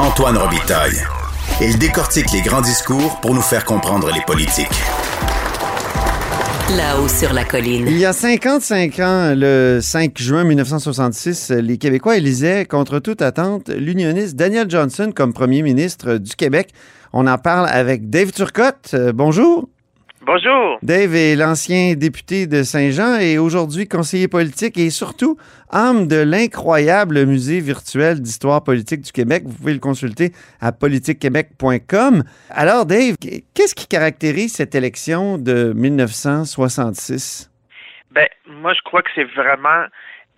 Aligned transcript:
Antoine 0.00 0.36
Robitaille. 0.36 0.96
Il 1.60 1.76
décortique 1.76 2.30
les 2.32 2.40
grands 2.40 2.60
discours 2.60 3.18
pour 3.20 3.34
nous 3.34 3.42
faire 3.42 3.64
comprendre 3.64 4.10
les 4.12 4.20
politiques. 4.20 4.68
Là-haut 6.76 7.08
sur 7.08 7.32
la 7.32 7.44
colline. 7.44 7.86
Il 7.88 7.98
y 7.98 8.04
a 8.04 8.12
55 8.12 8.98
ans, 9.00 9.34
le 9.34 9.80
5 9.82 10.16
juin 10.18 10.44
1966, 10.44 11.50
les 11.50 11.78
Québécois 11.78 12.16
élisaient 12.16 12.64
contre 12.64 13.00
toute 13.00 13.22
attente 13.22 13.70
l'unioniste 13.70 14.36
Daniel 14.36 14.70
Johnson 14.70 15.10
comme 15.14 15.32
premier 15.32 15.62
ministre 15.62 16.18
du 16.18 16.36
Québec. 16.36 16.70
On 17.12 17.26
en 17.26 17.38
parle 17.38 17.68
avec 17.68 18.08
Dave 18.08 18.30
Turcotte. 18.30 18.90
Euh, 18.94 19.12
bonjour. 19.12 19.68
Bonjour. 20.30 20.78
Dave 20.82 21.14
est 21.14 21.36
l'ancien 21.36 21.94
député 21.94 22.46
de 22.46 22.62
Saint-Jean 22.62 23.18
et 23.18 23.38
aujourd'hui 23.38 23.88
conseiller 23.88 24.28
politique 24.28 24.76
et 24.76 24.90
surtout 24.90 25.38
âme 25.72 26.06
de 26.06 26.20
l'incroyable 26.22 27.24
musée 27.24 27.60
virtuel 27.60 28.20
d'histoire 28.20 28.62
politique 28.62 29.00
du 29.00 29.10
Québec. 29.10 29.44
Vous 29.46 29.56
pouvez 29.56 29.72
le 29.72 29.78
consulter 29.78 30.32
à 30.60 30.70
politiquequebec.com. 30.70 32.24
Alors 32.50 32.84
Dave, 32.84 33.16
qu'est-ce 33.54 33.74
qui 33.74 33.88
caractérise 33.88 34.52
cette 34.52 34.74
élection 34.74 35.38
de 35.38 35.72
1966? 35.72 37.50
Ben, 38.10 38.28
moi, 38.48 38.74
je 38.74 38.82
crois 38.82 39.00
que 39.00 39.08
c'est 39.14 39.24
vraiment 39.24 39.86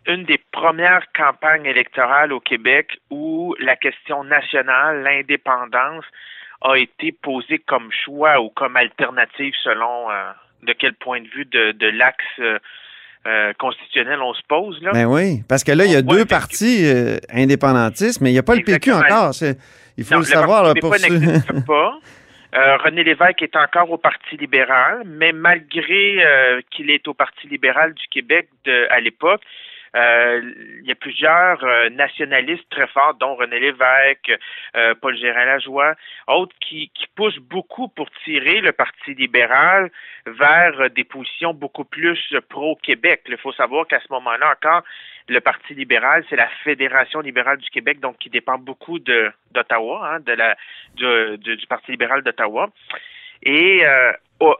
une 0.07 0.23
des 0.23 0.39
premières 0.53 1.03
campagnes 1.17 1.67
électorales 1.67 2.33
au 2.33 2.39
Québec 2.39 2.97
où 3.11 3.57
la 3.59 3.75
question 3.75 4.23
nationale, 4.23 5.03
l'indépendance, 5.03 6.05
a 6.63 6.77
été 6.77 7.13
posée 7.13 7.59
comme 7.59 7.91
choix 8.05 8.41
ou 8.41 8.51
comme 8.51 8.77
alternative 8.77 9.55
selon 9.63 10.11
euh, 10.11 10.31
de 10.63 10.73
quel 10.73 10.95
point 10.95 11.21
de 11.21 11.29
vue 11.29 11.45
de, 11.47 11.73
de 11.73 11.87
l'axe 11.87 12.25
euh, 12.39 12.59
euh, 13.27 13.53
constitutionnel 13.59 14.21
on 14.23 14.33
se 14.35 14.43
pose. 14.49 14.81
Là. 14.83 14.93
Ben 14.93 15.07
oui, 15.07 15.43
parce 15.49 15.63
que 15.65 15.73
là, 15.73 15.85
il 15.85 15.93
y 15.93 15.97
a 15.97 16.03
deux 16.03 16.25
partis 16.25 16.87
euh, 16.87 17.19
indépendantistes, 17.33 18.21
mais 18.21 18.31
il 18.31 18.33
n'y 18.33 18.39
a 18.39 18.43
pas 18.43 18.55
Exactement. 18.57 18.99
le 18.99 19.03
PQ 19.03 19.15
encore. 19.15 19.33
Il 19.99 20.05
faut 20.05 20.15
Non, 20.15 20.21
le 20.21 20.27
savoir 20.27 20.63
là, 20.63 20.75
Parti 20.75 21.09
pour 21.47 21.65
pas. 21.67 21.99
Euh, 22.53 22.77
René 22.79 23.05
Lévesque 23.05 23.43
est 23.43 23.55
encore 23.55 23.89
au 23.93 23.97
Parti 23.97 24.37
libéral, 24.37 25.03
mais 25.07 25.31
malgré 25.31 26.17
euh, 26.25 26.61
qu'il 26.71 26.91
est 26.91 27.07
au 27.07 27.15
Parti 27.15 27.47
libéral 27.47 27.95
du 27.95 28.03
Québec 28.11 28.49
de, 28.65 28.89
à 28.91 28.99
l'époque, 28.99 29.41
il 29.95 30.87
y 30.87 30.93
a 30.93 30.95
plusieurs 30.95 31.63
euh, 31.65 31.91
nationalistes 31.91 32.69
très 32.71 32.87
forts, 32.87 33.15
dont 33.15 33.35
René 33.35 33.59
Lévesque, 33.59 34.33
euh, 34.77 34.95
Paul 35.01 35.17
Gérard 35.17 35.47
Lajoie, 35.47 35.95
autres 36.29 36.55
qui, 36.61 36.91
poussent 37.17 37.39
beaucoup 37.39 37.89
pour 37.89 38.09
tirer 38.25 38.61
le 38.61 38.73
Parti 38.73 39.15
libéral 39.15 39.91
vers 40.27 40.81
euh, 40.81 40.89
des 40.89 41.05
positions 41.05 41.53
beaucoup 41.53 41.85
plus 41.85 42.19
euh, 42.33 42.41
pro-Québec. 42.49 43.23
Il 43.29 43.37
faut 43.37 43.53
savoir 43.53 43.87
qu'à 43.87 44.01
ce 44.01 44.07
moment-là 44.11 44.53
encore, 44.53 44.83
le 45.29 45.41
Parti 45.41 45.75
libéral, 45.75 46.25
c'est 46.31 46.37
la 46.37 46.49
Fédération 46.65 47.21
libérale 47.21 47.59
du 47.59 47.69
Québec, 47.71 48.01
donc 48.01 48.17
qui 48.19 48.31
dépend 48.31 48.59
beaucoup 48.59 48.99
d'Ottawa, 48.99 50.15
hein, 50.15 50.21
de 50.21 50.33
la 50.33 50.57
du, 50.95 51.39
du- 51.39 51.57
du 51.57 51.67
Parti 51.67 51.91
libéral 51.91 52.23
d'Ottawa. 52.23 52.71
Et 53.43 53.85
euh, 53.85 54.13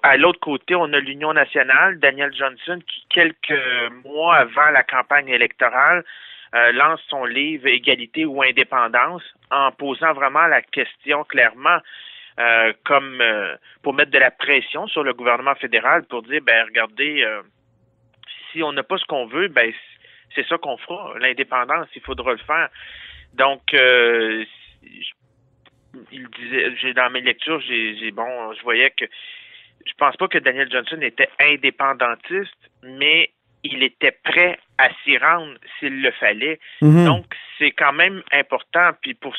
à 0.03 0.17
l'autre 0.17 0.41
côté, 0.41 0.75
on 0.75 0.93
a 0.93 1.01
l'Union 1.01 1.33
nationale, 1.33 1.99
Daniel 1.99 2.33
Johnson, 2.35 2.79
qui 2.87 3.05
quelques 3.09 3.63
mois 4.05 4.37
avant 4.37 4.71
la 4.71 4.83
campagne 4.83 5.29
électorale 5.29 6.05
euh, 6.55 6.73
lance 6.73 7.01
son 7.09 7.25
livre 7.25 7.67
Égalité 7.69 8.25
ou 8.25 8.43
indépendance, 8.43 9.23
en 9.51 9.71
posant 9.73 10.13
vraiment 10.13 10.47
la 10.47 10.63
question 10.63 11.25
clairement. 11.25 11.79
euh, 12.39 12.73
comme 12.85 13.21
euh, 13.21 13.57
pour 13.83 13.93
mettre 13.93 14.11
de 14.13 14.19
la 14.19 14.31
pression 14.31 14.87
sur 14.87 15.03
le 15.03 15.13
gouvernement 15.13 15.55
fédéral 15.57 16.05
pour 16.05 16.23
dire 16.23 16.41
ben 16.43 16.65
regardez 16.65 17.23
euh, 17.23 17.43
si 18.51 18.63
on 18.63 18.73
n'a 18.73 18.83
pas 18.83 18.97
ce 18.99 19.05
qu'on 19.05 19.27
veut 19.27 19.49
ben 19.49 19.73
c'est 20.35 20.47
ça 20.47 20.57
qu'on 20.59 20.77
fera. 20.79 21.19
L'indépendance, 21.19 21.89
il 21.97 22.03
faudra 22.03 22.31
le 22.33 22.39
faire. 22.39 22.69
Donc, 23.35 23.75
euh, 23.75 24.45
il 26.13 26.29
disait, 26.39 26.77
j'ai 26.77 26.95
dans 26.95 27.11
mes 27.11 27.21
lectures, 27.21 27.61
j'ai- 27.61 28.11
bon, 28.13 28.53
je 28.55 28.63
voyais 28.63 28.91
que 28.91 29.05
je 29.87 29.93
pense 29.99 30.17
pas 30.17 30.29
que 30.29 30.39
Daniel 30.39 30.71
Johnson 30.71 30.99
était 31.03 31.29
indépendantiste, 31.41 32.55
mais 32.83 33.31
il 33.63 33.83
était 33.83 34.13
prêt 34.25 34.59
à 34.79 34.89
s'y 35.05 35.19
rendre 35.19 35.55
s'il 35.79 36.01
le 36.01 36.11
fallait. 36.13 36.59
Mhm. 36.81 37.05
Donc, 37.05 37.27
c'est 37.59 37.73
quand 37.73 37.93
même 37.93 38.23
important. 38.33 38.91
Puis 39.03 39.15
pour 39.15 39.35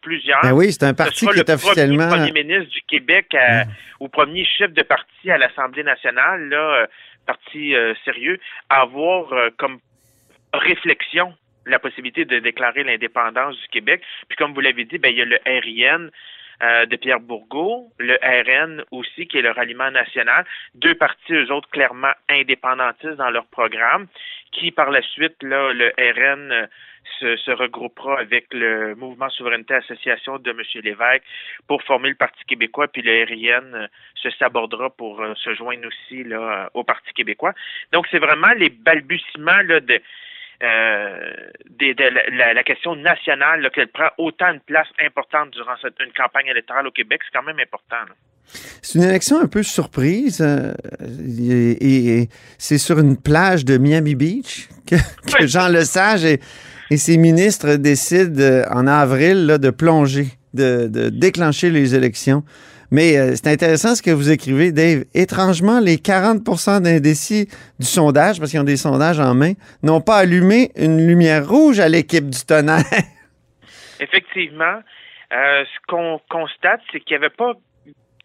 plusieurs, 0.00 0.40
Ben 0.42 0.52
oui, 0.52 0.72
c'est 0.72 0.84
un 0.84 0.94
parti 0.94 1.26
qui 1.26 1.38
est 1.40 1.48
le 1.48 1.54
officiellement. 1.54 2.08
premier, 2.08 2.32
ministre 2.32 2.70
du 2.72 2.80
Québec 2.82 3.34
à- 3.34 3.64
ou 4.00 4.08
premier 4.08 4.44
chef 4.44 4.72
de 4.72 4.82
parti 4.82 5.30
à 5.30 5.38
l'Assemblée 5.38 5.82
nationale, 5.82 6.48
là, 6.48 6.82
euh, 6.82 6.86
parti 7.26 7.74
euh, 7.74 7.94
sérieux, 8.04 8.38
avoir 8.68 9.32
euh, 9.32 9.48
comme 9.56 9.78
réflexion 10.52 11.34
la 11.66 11.78
possibilité 11.78 12.24
de 12.26 12.38
déclarer 12.40 12.84
l'indépendance 12.84 13.58
du 13.60 13.68
Québec. 13.68 14.02
Puis 14.28 14.36
comme 14.36 14.52
vous 14.52 14.60
l'avez 14.60 14.84
dit, 14.84 14.98
ben, 14.98 15.10
il 15.10 15.16
y 15.18 15.22
a 15.22 15.24
le 15.24 15.38
RIN 15.46 16.08
euh, 16.64 16.86
de 16.86 16.96
Pierre 16.96 17.20
Bourgault, 17.20 17.92
le 17.98 18.16
RN 18.22 18.82
aussi, 18.90 19.26
qui 19.26 19.38
est 19.38 19.42
le 19.42 19.50
ralliement 19.50 19.90
national, 19.90 20.46
deux 20.74 20.94
partis, 20.94 21.34
eux 21.34 21.52
autres, 21.52 21.68
clairement 21.68 22.12
indépendantistes 22.30 23.16
dans 23.16 23.28
leur 23.28 23.44
programme, 23.46 24.06
qui 24.52 24.70
par 24.70 24.90
la 24.90 25.02
suite, 25.02 25.36
là, 25.42 25.72
le 25.74 25.92
RN 25.98 26.52
euh, 26.52 26.66
se, 27.20 27.50
regroupera 27.50 28.18
avec 28.18 28.46
le 28.52 28.94
Mouvement 28.94 29.28
Souveraineté 29.28 29.74
Association 29.74 30.38
de 30.38 30.50
M. 30.50 30.62
Lévesque 30.82 31.24
pour 31.68 31.82
former 31.82 32.08
le 32.08 32.14
Parti 32.14 32.42
québécois, 32.46 32.88
puis 32.88 33.02
le 33.02 33.24
RIN 33.24 33.74
euh, 33.74 33.86
se 34.14 34.30
sabordera 34.30 34.88
pour 34.88 35.22
se 35.36 35.54
joindre 35.54 35.86
aussi 35.86 36.24
là, 36.24 36.70
au 36.72 36.82
Parti 36.82 37.12
québécois. 37.12 37.52
Donc, 37.92 38.06
c'est 38.10 38.18
vraiment 38.18 38.52
les 38.56 38.70
balbutiements 38.70 39.62
là, 39.64 39.80
de, 39.80 40.00
euh, 40.64 41.32
des- 41.78 41.94
de 41.94 42.02
la, 42.04 42.22
la- 42.30 42.54
la 42.54 42.62
question 42.64 42.96
nationale, 42.96 43.70
qu'elle 43.74 43.88
prend 43.88 44.08
autant 44.18 44.52
une 44.52 44.60
place 44.60 44.88
importante 45.04 45.50
durant 45.52 45.74
cette, 45.82 45.94
une 46.00 46.12
campagne 46.12 46.46
électorale 46.46 46.86
au 46.86 46.90
Québec, 46.90 47.20
c'est 47.24 47.36
quand 47.38 47.44
même 47.44 47.58
important. 47.60 48.02
là. 48.08 48.14
C'est 48.82 48.98
une 48.98 49.04
élection 49.04 49.40
un 49.40 49.46
peu 49.46 49.62
surprise. 49.62 50.40
euh, 50.42 50.74
et, 51.40 52.20
et 52.20 52.28
c'est 52.58 52.78
sur 52.78 52.98
une 52.98 53.16
plage 53.20 53.64
de 53.64 53.78
Miami 53.78 54.14
Beach 54.14 54.68
que. 54.86 54.96
Jean 55.46 55.68
Lesage 55.68 56.24
et, 56.24 56.40
et 56.90 56.96
ses 56.96 57.16
ministres 57.16 57.76
décident 57.76 58.40
euh, 58.40 58.64
en 58.70 58.86
avril 58.86 59.46
là, 59.46 59.58
de 59.58 59.70
plonger, 59.70 60.26
de, 60.52 60.86
de 60.88 61.08
déclencher 61.08 61.70
les 61.70 61.94
élections. 61.94 62.42
Mais 62.94 63.18
euh, 63.18 63.34
c'est 63.34 63.48
intéressant 63.48 63.96
ce 63.96 64.02
que 64.02 64.12
vous 64.12 64.30
écrivez, 64.30 64.70
Dave. 64.70 65.02
Étrangement, 65.14 65.80
les 65.80 65.96
40% 65.96 66.80
d'indécis 66.80 67.48
du 67.80 67.86
sondage, 67.86 68.38
parce 68.38 68.52
qu'ils 68.52 68.60
ont 68.60 68.62
des 68.62 68.76
sondages 68.76 69.18
en 69.18 69.34
main, 69.34 69.54
n'ont 69.82 70.00
pas 70.00 70.18
allumé 70.18 70.70
une 70.76 71.04
lumière 71.04 71.44
rouge 71.44 71.80
à 71.80 71.88
l'équipe 71.88 72.30
du 72.30 72.38
tonnerre. 72.46 72.86
Effectivement, 73.98 74.78
euh, 75.32 75.64
ce 75.64 75.86
qu'on 75.88 76.20
constate, 76.30 76.82
c'est 76.92 77.00
qu'il 77.00 77.18
n'y 77.18 77.24
avait 77.24 77.34
pas. 77.34 77.54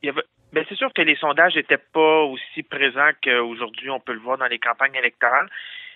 il 0.03 0.13
ben, 0.53 0.63
c'est 0.69 0.75
sûr 0.75 0.93
que 0.93 1.01
les 1.01 1.15
sondages 1.15 1.55
n'étaient 1.55 1.81
pas 1.91 2.21
aussi 2.25 2.61
présents 2.61 3.09
qu'aujourd'hui, 3.23 3.89
on 3.89 3.99
peut 3.99 4.13
le 4.13 4.19
voir 4.19 4.37
dans 4.37 4.45
les 4.45 4.59
campagnes 4.59 4.95
électorales. 4.95 5.49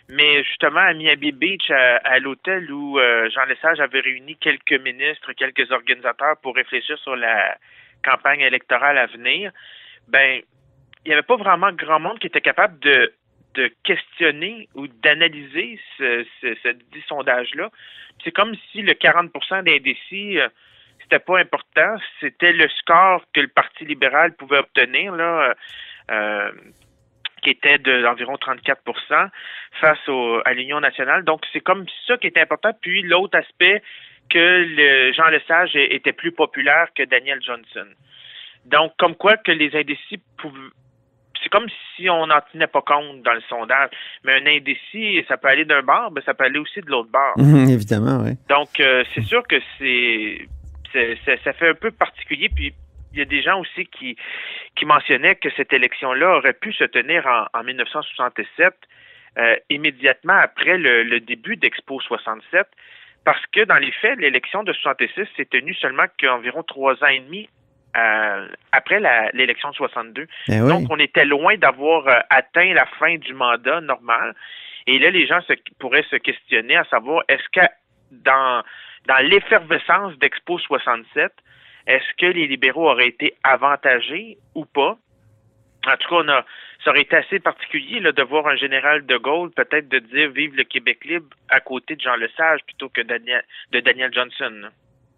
Mais 0.10 0.44
justement, 0.44 0.80
à 0.80 0.94
Miami 0.96 1.32
Beach, 1.32 1.70
à, 1.70 1.98
à 1.98 2.18
l'hôtel 2.18 2.72
où 2.72 2.98
euh, 2.98 3.30
Jean 3.30 3.46
Lesage 3.46 3.80
avait 3.80 4.00
réuni 4.00 4.36
quelques 4.38 4.82
ministres, 4.82 5.32
quelques 5.34 5.72
organisateurs 5.72 6.38
pour 6.42 6.56
réfléchir 6.56 6.98
sur 6.98 7.16
la 7.16 7.56
campagne 8.04 8.42
électorale 8.42 8.98
à 8.98 9.08
venir, 9.08 9.52
ben, 10.08 10.42
il 11.06 11.10
n'y 11.10 11.14
avait 11.14 11.24
pas 11.24 11.38
vraiment 11.38 11.72
grand 11.72 12.00
monde 12.00 12.20
qui 12.20 12.28
était 12.28 12.42
capable 12.42 12.80
de, 12.80 13.14
de 13.56 13.72
questionner 13.84 14.68
ou 14.76 14.88
d'analyser 14.88 15.80
ce, 15.98 16.26
dit 16.92 17.04
sondage-là. 17.08 17.70
C'est 18.24 18.32
comme 18.32 18.56
si 18.72 18.82
le 18.82 18.94
40% 18.94 19.64
d'indécis, 19.64 20.40
euh, 20.40 20.48
c'était 21.02 21.20
pas 21.20 21.40
important, 21.40 21.98
c'était 22.20 22.54
le 22.54 22.68
score 22.70 23.24
que 23.34 23.42
le 23.42 23.48
Parti 23.48 23.86
libéral 23.86 24.34
pouvait 24.36 24.60
obtenir, 24.60 25.14
là, 25.14 25.50
euh, 25.50 25.54
euh, 26.12 26.52
qui 27.42 27.50
était 27.50 27.78
de- 27.78 28.02
d'environ 28.02 28.38
34% 28.38 29.30
face 29.82 30.00
à 30.46 30.54
l'Union 30.54 30.80
nationale. 30.80 31.26
Donc, 31.26 31.42
c'est 31.52 31.60
comme 31.60 31.86
ça 32.08 32.18
qui 32.18 32.28
était 32.28 32.40
important. 32.40 32.72
Puis, 32.82 33.02
l'autre 33.02 33.38
aspect, 33.38 33.84
que 34.30 34.66
le 34.68 35.12
Jean 35.14 35.28
Lesage 35.30 35.76
était 35.76 36.14
plus 36.14 36.32
populaire 36.32 36.88
que 36.96 37.04
Daniel 37.04 37.40
Johnson. 37.42 37.88
Donc, 38.66 38.94
comme 38.98 39.16
quoi 39.16 39.38
que 39.38 39.52
les 39.52 39.76
indécis 39.76 40.20
pouvaient 40.38 40.70
c'est 41.42 41.50
comme 41.50 41.68
si 41.98 42.10
on 42.10 42.28
n'en 42.28 42.40
tenait 42.54 42.68
pas 42.68 42.82
compte 42.82 43.22
dans 43.22 43.34
le 43.34 43.42
sondage. 43.50 43.90
Mais 44.24 44.34
un 44.42 44.46
indécis, 44.48 45.26
ça 45.28 45.36
peut 45.36 45.50
aller 45.50 45.66
d'un 45.66 45.82
bord, 45.82 46.10
mais 46.16 46.22
ça 46.22 46.34
peut 46.34 46.46
aller 46.46 46.58
aussi 46.60 46.80
de 46.80 46.90
l'autre 46.90 47.10
bord. 47.12 47.34
Évidemment, 47.70 48.24
oui. 48.24 48.32
Donc, 48.48 48.80
euh, 48.80 49.04
c'est 49.14 49.24
sûr 49.24 49.44
que 49.46 49.58
c'est- 49.78 50.48
ça 51.44 51.52
fait 51.52 51.68
un 51.70 51.74
peu 51.74 51.92
particulier. 51.92 52.48
Puis 52.56 52.74
il 53.12 53.20
y 53.20 53.22
a 53.22 53.26
des 53.26 53.42
gens 53.42 53.60
aussi 53.60 53.86
qui, 53.88 54.16
qui 54.78 54.86
mentionnaient 54.86 55.36
que 55.36 55.50
cette 55.58 55.74
élection-là 55.74 56.38
aurait 56.38 56.54
pu 56.54 56.72
se 56.72 56.86
tenir 56.86 57.26
en, 57.28 57.60
en 57.60 57.64
1967, 57.64 58.74
euh, 59.38 59.56
immédiatement 59.70 60.38
après 60.38 60.78
le, 60.78 61.04
le 61.04 61.20
début 61.20 61.58
d'Expo 61.58 62.00
67, 62.00 62.68
parce 63.26 63.46
que 63.48 63.64
dans 63.64 63.78
les 63.78 63.92
faits, 63.92 64.20
l'élection 64.20 64.64
de 64.64 64.74
66 64.74 65.28
s'est 65.38 65.46
tenue 65.46 65.74
seulement 65.76 66.06
qu'environ 66.20 66.64
trois 66.64 66.94
ans 67.04 67.08
et 67.08 67.20
demi 67.20 67.50
euh, 67.96 68.48
après 68.72 69.00
l'élection 69.34 69.70
de 69.70 69.76
62. 69.76 70.28
Eh 70.48 70.62
oui. 70.62 70.68
Donc, 70.68 70.88
on 70.90 71.00
était 71.00 71.26
loin 71.26 71.56
d'avoir 71.58 72.08
euh, 72.08 72.20
atteint 72.30 72.74
la 72.74 72.86
fin 73.00 73.16
du 73.18 73.34
mandat 73.34 73.82
normal. 73.82 74.34
Et 74.88 75.00
là, 75.00 75.10
les 75.12 75.28
gens 75.28 75.42
se, 75.42 75.54
pourraient 75.80 76.06
se 76.10 76.16
questionner 76.18 76.76
à 76.76 76.84
savoir, 76.86 77.24
est-ce 77.30 77.48
que 77.54 77.66
dans, 78.12 78.64
dans 79.08 79.26
l'effervescence 79.26 80.18
d'Expo 80.18 80.58
67, 80.58 81.32
est-ce 81.88 82.14
que 82.18 82.26
les 82.26 82.48
libéraux 82.48 82.90
auraient 82.90 83.08
été 83.08 83.36
avantagés 83.44 84.38
ou 84.56 84.66
pas? 84.66 84.98
En 85.86 85.98
tout 85.98 86.10
cas, 86.10 86.16
on 86.16 86.30
a, 86.30 86.46
ça 86.84 86.92
aurait 86.92 87.02
été 87.02 87.16
assez 87.16 87.40
particulier 87.40 88.00
là, 88.00 88.12
de 88.12 88.24
voir 88.24 88.48
un 88.48 88.56
général 88.56 89.06
de 89.06 89.18
Gaulle 89.18 89.52
peut-être 89.52 89.90
de 89.90 90.00
dire 90.00 90.30
vive 90.32 90.56
le 90.56 90.64
Québec 90.64 91.04
libre 91.06 91.28
à 91.50 91.60
côté 91.60 91.96
de 91.96 92.02
Jean 92.02 92.16
Lesage 92.16 92.62
plutôt 92.66 92.90
que 92.90 93.02
Daniel, 93.02 93.44
de 93.72 93.80
Daniel 93.80 94.14
Johnson. 94.14 94.52
là. 94.62 94.70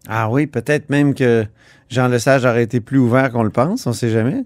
Ah 0.08 0.30
oui, 0.30 0.46
peut-être 0.48 0.90
même 0.90 1.16
que 1.16 1.44
Jean 1.90 2.08
Lesage 2.08 2.46
aurait 2.46 2.64
été 2.64 2.82
plus 2.82 3.00
ouvert 3.00 3.32
qu'on 3.32 3.44
le 3.44 3.52
pense, 3.52 3.88
on 3.88 3.94
sait 3.94 4.10
jamais. 4.10 4.42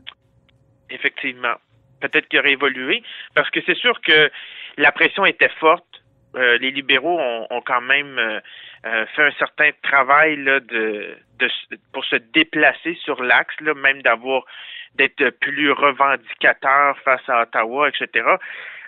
Effectivement. 0.89 1.55
Peut-être 1.99 2.27
qu'il 2.29 2.39
aurait 2.39 2.53
évolué, 2.53 3.03
parce 3.35 3.49
que 3.49 3.59
c'est 3.65 3.75
sûr 3.75 3.99
que 4.01 4.31
la 4.77 4.91
pression 4.91 5.25
était 5.25 5.51
forte. 5.59 5.85
Euh, 6.35 6.57
les 6.59 6.71
libéraux 6.71 7.19
ont, 7.19 7.47
ont 7.49 7.61
quand 7.61 7.81
même 7.81 8.19
euh, 8.19 8.39
euh, 8.85 9.05
fait 9.15 9.23
un 9.23 9.31
certain 9.31 9.71
travail 9.81 10.35
là, 10.37 10.59
de, 10.59 11.15
de 11.39 11.49
pour 11.91 12.05
se 12.05 12.17
déplacer 12.17 12.95
sur 13.03 13.23
l'axe, 13.23 13.59
même 13.61 14.01
d'avoir 14.03 14.43
d'être 14.95 15.29
plus 15.41 15.71
revendicateur 15.71 16.97
face 16.99 17.27
à 17.27 17.43
Ottawa, 17.43 17.89
etc. 17.89 18.27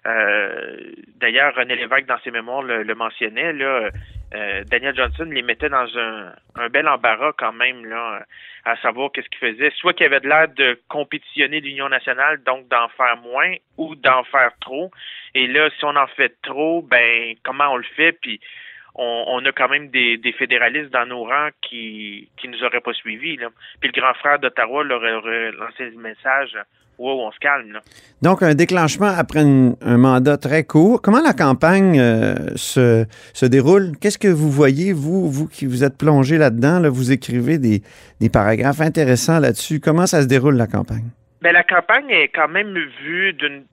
Euh, 0.05 0.77
D'ailleurs, 1.19 1.55
René 1.55 1.75
Lévesque, 1.75 2.05
dans 2.05 2.19
ses 2.19 2.31
mémoires, 2.31 2.63
le, 2.63 2.83
le 2.83 2.95
mentionnait. 2.95 3.53
Là, 3.53 3.89
euh, 4.33 4.63
Daniel 4.65 4.95
Johnson 4.95 5.25
les 5.25 5.41
mettait 5.41 5.69
dans 5.69 5.87
un, 5.97 6.33
un 6.55 6.69
bel 6.69 6.87
embarras 6.87 7.33
quand 7.37 7.53
même, 7.53 7.85
là, 7.85 8.25
à 8.65 8.77
savoir 8.77 9.11
qu'est-ce 9.11 9.27
qu'il 9.29 9.39
faisait. 9.39 9.71
Soit 9.71 9.93
qu'il 9.93 10.05
avait 10.05 10.19
de 10.19 10.27
l'air 10.27 10.47
de 10.47 10.79
compétitionner 10.87 11.59
l'Union 11.59 11.89
nationale, 11.89 12.41
donc 12.43 12.67
d'en 12.69 12.87
faire 12.89 13.17
moins, 13.17 13.53
ou 13.77 13.95
d'en 13.95 14.23
faire 14.23 14.51
trop. 14.61 14.91
Et 15.33 15.47
là, 15.47 15.69
si 15.77 15.83
on 15.83 15.95
en 15.95 16.07
fait 16.07 16.35
trop, 16.41 16.81
ben 16.81 17.35
comment 17.43 17.73
on 17.73 17.77
le 17.77 17.83
fait? 17.95 18.13
Puis 18.13 18.39
on, 18.95 19.25
on 19.27 19.45
a 19.45 19.51
quand 19.51 19.69
même 19.69 19.89
des, 19.89 20.17
des 20.17 20.31
fédéralistes 20.31 20.91
dans 20.91 21.05
nos 21.05 21.23
rangs 21.23 21.49
qui 21.61 22.29
qui 22.37 22.47
nous 22.47 22.63
auraient 22.63 22.81
pas 22.81 22.93
suivis. 22.93 23.37
Là. 23.37 23.49
Puis 23.79 23.91
le 23.93 23.99
grand 23.99 24.13
frère 24.15 24.39
d'Ottawa 24.39 24.83
leur 24.83 25.01
aurait 25.01 25.51
lancé 25.51 25.89
le 25.89 25.97
message 25.97 26.57
Wow, 27.01 27.27
on 27.27 27.31
se 27.31 27.39
calme. 27.39 27.71
Là. 27.71 27.81
Donc, 28.21 28.43
un 28.43 28.53
déclenchement 28.53 29.07
après 29.07 29.41
une- 29.41 29.75
un 29.81 29.97
mandat 29.97 30.37
très 30.37 30.63
court. 30.63 31.01
Comment 31.01 31.19
la 31.21 31.33
campagne 31.33 31.99
euh, 31.99 32.35
se, 32.55 33.05
se 33.33 33.45
déroule? 33.47 33.97
Qu'est-ce 33.99 34.19
que 34.19 34.27
vous 34.27 34.51
voyez, 34.51 34.93
vous, 34.93 35.27
vous 35.31 35.47
qui 35.47 35.65
vous 35.65 35.83
êtes 35.83 35.97
plongé 35.97 36.37
là-dedans? 36.37 36.79
là, 36.79 36.89
vous 36.89 37.11
écrivez 37.11 37.57
des, 37.57 37.81
des 38.19 38.29
paragraphes 38.29 38.81
intéressants 38.81 39.39
là-dessus. 39.39 39.79
Comment 39.79 40.05
ça 40.05 40.21
se 40.21 40.27
déroule, 40.27 40.55
la 40.57 40.67
campagne? 40.67 41.05
Ben, 41.41 41.53
la 41.53 41.63
campagne 41.63 42.09
est 42.11 42.27
quand 42.27 42.47
même 42.49 42.77
vue 43.03 43.33
d'une 43.33 43.63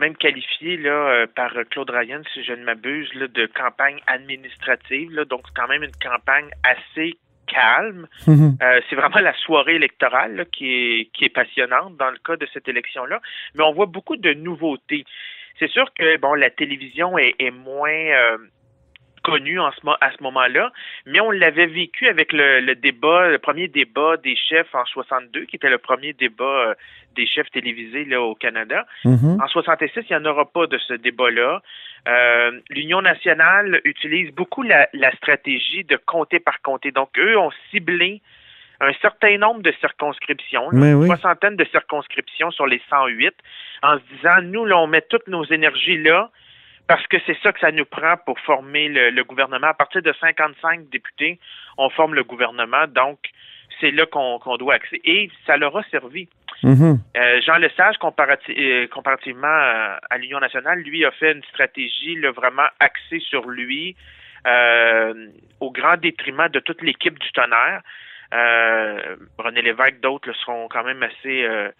même 0.00 0.16
qualifiée 0.16 0.76
là, 0.78 0.90
euh, 0.90 1.26
par 1.34 1.52
Claude 1.70 1.90
Ryan, 1.90 2.20
si 2.32 2.42
je 2.44 2.52
ne 2.52 2.64
m'abuse, 2.64 3.10
là, 3.14 3.26
de 3.28 3.46
campagne 3.54 3.98
administrative. 4.06 5.10
Là, 5.12 5.24
donc, 5.26 5.40
c'est 5.46 5.60
quand 5.60 5.68
même 5.68 5.82
une 5.82 5.90
campagne 6.02 6.48
assez 6.64 7.14
calme. 7.46 8.06
Mhm. 8.26 8.56
Euh, 8.62 8.80
c'est 8.88 8.96
vraiment 8.96 9.20
la 9.20 9.34
soirée 9.34 9.76
électorale 9.76 10.36
là, 10.36 10.44
qui, 10.44 10.72
est, 10.72 11.10
qui 11.12 11.24
est 11.24 11.34
passionnante 11.34 11.96
dans 11.96 12.10
le 12.10 12.18
cas 12.18 12.36
de 12.36 12.46
cette 12.52 12.68
élection-là. 12.68 13.20
Mais 13.54 13.64
on 13.64 13.72
voit 13.72 13.86
beaucoup 13.86 14.16
de 14.16 14.32
nouveautés. 14.34 15.04
C'est 15.58 15.70
sûr 15.70 15.86
que 15.94 16.18
bon, 16.18 16.34
la 16.34 16.50
télévision 16.50 17.16
est, 17.18 17.34
est 17.38 17.50
moins 17.50 17.90
euh, 17.90 18.38
connue 19.26 19.58
en 19.58 19.72
ce, 19.72 19.80
à 20.00 20.10
ce 20.12 20.22
moment-là, 20.22 20.72
mais 21.04 21.18
on 21.18 21.32
l'avait 21.32 21.66
vécu 21.66 22.06
avec 22.06 22.32
le, 22.32 22.60
le 22.60 22.76
débat, 22.76 23.28
le 23.28 23.38
premier 23.38 23.66
débat 23.66 24.16
des 24.16 24.36
chefs 24.36 24.72
en 24.72 24.84
62, 24.84 25.46
qui 25.46 25.56
était 25.56 25.68
le 25.68 25.78
premier 25.78 26.12
débat 26.12 26.44
euh, 26.44 26.74
des 27.16 27.26
chefs 27.26 27.50
télévisés 27.50 28.04
là, 28.04 28.22
au 28.22 28.36
Canada. 28.36 28.86
Mhm. 29.04 29.40
En 29.42 29.48
66, 29.48 30.04
il 30.08 30.16
n'y 30.16 30.16
en 30.16 30.24
aura 30.26 30.44
pas 30.44 30.68
de 30.68 30.78
ce 30.78 30.94
débat-là. 30.94 31.60
Euh, 32.06 32.60
L'Union 32.70 33.02
nationale 33.02 33.80
utilise 33.84 34.30
beaucoup 34.32 34.62
la, 34.62 34.88
la 34.92 35.10
stratégie 35.16 35.82
de 35.82 35.96
comté 35.96 36.38
par 36.38 36.62
comté. 36.62 36.92
Donc, 36.92 37.10
eux 37.18 37.36
ont 37.36 37.50
ciblé 37.72 38.22
un 38.80 38.92
certain 39.02 39.38
nombre 39.38 39.62
de 39.62 39.72
circonscriptions, 39.80 40.70
là, 40.70 40.90
une 40.90 40.94
oui. 40.94 41.06
soixantaine 41.08 41.56
de 41.56 41.64
circonscriptions 41.64 42.50
sur 42.52 42.66
les 42.66 42.80
108, 42.90 43.34
en 43.82 43.98
se 43.98 44.02
disant, 44.14 44.42
nous, 44.42 44.64
là, 44.66 44.78
on 44.78 44.86
met 44.86 45.00
toutes 45.00 45.26
nos 45.26 45.44
énergies 45.46 45.98
là, 45.98 46.30
parce 46.88 47.06
que 47.08 47.16
c'est 47.26 47.36
ça 47.42 47.52
que 47.52 47.60
ça 47.60 47.72
nous 47.72 47.84
prend 47.84 48.16
pour 48.24 48.38
former 48.40 48.88
le, 48.88 49.10
le 49.10 49.24
gouvernement. 49.24 49.68
À 49.68 49.74
partir 49.74 50.02
de 50.02 50.12
55 50.20 50.88
députés, 50.90 51.38
on 51.78 51.90
forme 51.90 52.14
le 52.14 52.24
gouvernement, 52.24 52.86
donc 52.88 53.18
c'est 53.80 53.90
là 53.90 54.06
qu'on 54.06 54.56
doit 54.56 54.74
accéder. 54.74 55.02
Et 55.04 55.30
ça 55.46 55.56
leur 55.56 55.76
a 55.76 55.82
servi. 55.90 56.28
Mhm. 56.62 56.98
Euh, 57.16 57.40
Jean 57.42 57.56
Lesage, 57.58 57.96
comparati- 57.98 58.58
euh, 58.58 58.86
comparativement 58.88 59.46
à, 59.48 59.98
à 60.08 60.18
l'Union 60.18 60.40
nationale, 60.40 60.78
lui 60.80 61.04
a 61.04 61.10
fait 61.10 61.32
une 61.32 61.42
stratégie 61.44 62.14
là, 62.16 62.30
vraiment 62.30 62.66
axée 62.80 63.20
sur 63.20 63.48
lui, 63.48 63.96
euh, 64.46 65.26
au 65.60 65.70
grand 65.70 65.96
détriment 65.96 66.48
de 66.48 66.60
toute 66.60 66.80
l'équipe 66.82 67.18
du 67.18 67.30
tonnerre. 67.32 67.82
Euh, 68.32 69.16
René 69.38 69.62
Lévesque, 69.62 70.00
d'autres 70.00 70.32
seront 70.34 70.68
quand 70.68 70.84
même 70.84 71.02
assez 71.02 71.44
euh, 71.44 71.70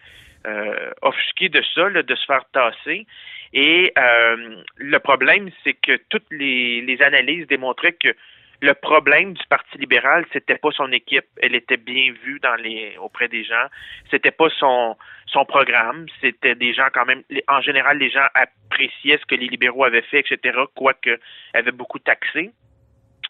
euh, 0.45 0.91
offusqués 1.01 1.49
de 1.49 1.61
ça, 1.73 1.89
là, 1.89 2.03
de 2.03 2.15
se 2.15 2.25
faire 2.25 2.43
tasser. 2.53 3.05
Et 3.53 3.93
euh, 3.97 4.61
le 4.77 4.99
problème, 4.99 5.49
c'est 5.63 5.73
que 5.73 5.97
toutes 6.09 6.29
les, 6.31 6.81
les 6.81 7.01
analyses 7.01 7.47
démontraient 7.47 7.93
que 7.93 8.13
le 8.61 8.73
problème 8.73 9.33
du 9.33 9.45
Parti 9.47 9.77
libéral, 9.77 10.25
c'était 10.33 10.57
pas 10.57 10.71
son 10.71 10.91
équipe. 10.91 11.25
Elle 11.41 11.53
était 11.53 11.77
bien 11.77 12.13
vue 12.23 12.39
dans 12.39 12.55
les 12.55 12.97
auprès 12.97 13.27
des 13.27 13.43
gens. 13.43 13.67
C'était 14.09 14.31
pas 14.31 14.49
son 14.57 14.97
son 15.27 15.45
programme. 15.45 16.07
C'était 16.21 16.55
des 16.55 16.73
gens 16.73 16.87
quand 16.93 17.05
même. 17.05 17.23
En 17.47 17.61
général, 17.61 17.99
les 17.99 18.09
gens 18.09 18.25
appréciaient 18.33 19.19
ce 19.19 19.25
que 19.25 19.35
les 19.35 19.47
libéraux 19.47 19.83
avaient 19.83 20.01
fait, 20.01 20.19
etc. 20.19 20.57
Quoique 20.73 21.19
avaient 21.53 21.71
beaucoup 21.71 21.99
taxé 21.99 22.51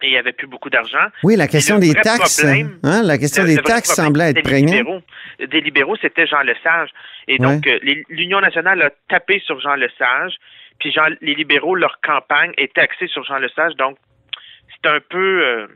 et 0.01 0.07
il 0.07 0.11
n'y 0.11 0.17
avait 0.17 0.33
plus 0.33 0.47
beaucoup 0.47 0.69
d'argent. 0.69 1.07
Oui, 1.23 1.35
la 1.35 1.47
question 1.47 1.79
des 1.79 1.94
taxes. 1.94 2.38
problème- 2.41 2.79
hein, 2.83 3.01
la 3.03 3.17
question 3.17 3.44
Le- 3.44 3.49
des 3.49 3.56
le 3.56 3.61
taxes 3.63 3.94
semblait 3.95 4.30
être 4.30 4.35
des 4.35 4.42
prégnante. 4.44 4.75
libéraux, 4.75 5.01
des 5.39 5.61
libéraux, 5.61 5.95
c'était 6.01 6.27
Jean 6.27 6.42
Lesage. 6.42 6.89
Et 7.27 7.37
donc, 7.39 7.66
euh, 7.68 7.80
l'Union 8.09 8.39
nationale 8.39 8.81
a 8.81 8.89
tapé 9.09 9.42
sur 9.45 9.59
Jean 9.59 9.75
Lesage, 9.75 10.35
puis 10.80 10.92
Jean, 10.92 11.07
les 11.21 11.33
libéraux, 11.33 11.75
leur 11.75 11.99
campagne 12.01 12.51
était 12.57 12.81
axée 12.81 13.07
sur 13.07 13.23
Jean 13.23 13.37
Lesage. 13.39 13.73
Donc, 13.77 13.97
c'est 14.69 14.87
un 14.89 14.99
peu... 15.09 15.44
euh, 15.45 15.68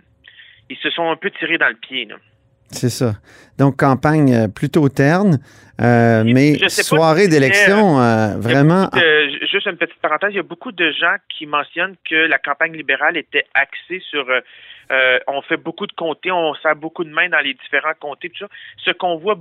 ils 0.70 0.78
se 0.78 0.90
sont 0.92 1.10
un 1.10 1.16
peu 1.16 1.32
tirés 1.32 1.58
dans 1.58 1.68
le 1.70 1.76
pied. 1.76 2.06
Là. 2.06 2.16
C'est 2.72 2.90
ça. 2.90 3.14
Donc, 3.58 3.78
campagne 3.78 4.34
euh, 4.34 4.48
plutôt 4.48 4.90
terne, 4.90 5.40
euh, 5.82 6.24
mais 6.26 6.58
soirée 6.70 7.24
si 7.24 7.30
d'élection 7.30 8.00
euh, 8.00 8.34
a 8.34 8.38
vraiment. 8.38 8.86
beaucoup 8.86 9.00
juste 9.52 9.68
une 9.68 9.78
petite 9.78 10.00
parenthèse, 10.02 10.30
il 10.32 10.38
y 10.38 10.40
a 10.40 10.44
beaucoup 10.44 10.72
de 10.72 10.92
gens 10.92 11.16
qui 11.30 11.46
mentionnent 11.46 11.96
que 12.10 12.16
la 12.16 12.38
campagne 12.38 12.74
libérale 12.74 13.18
était 13.18 13.46
axée 13.54 14.02
sur 14.10 14.30
euh, 14.30 14.40
euh, 14.92 15.20
on 15.28 15.42
fait 15.42 15.58
beaucoup 15.58 15.88
de 15.88 15.94
comtés, 15.94 16.32
on 16.32 16.54
sert 16.56 16.76
beaucoup 16.76 17.04
de 17.04 17.10
mains 17.10 17.30
dans 17.30 17.40
les 17.40 17.54
différents 17.54 17.94
comtés, 18.00 18.30
tout 18.30 18.46
ça. 18.46 18.48
Ce 18.78 18.92
qu'on 18.92 19.18
voit 19.18 19.38